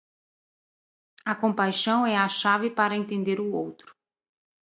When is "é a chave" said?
2.07-2.71